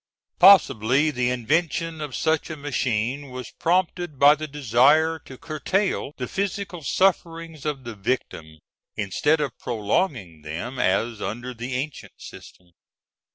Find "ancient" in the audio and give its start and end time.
11.75-12.13